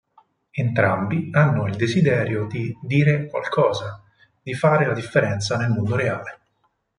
Entrambi 0.51 1.29
hanno 1.31 1.67
il 1.67 1.75
desiderio 1.75 2.47
di 2.47 2.75
"dire 2.81 3.27
qualcosa", 3.27 4.01
di 4.41 4.55
fare 4.55 4.87
la 4.87 4.95
differenza 4.95 5.57
nel 5.57 5.69
mondo 5.69 5.95
reale. 5.95 6.39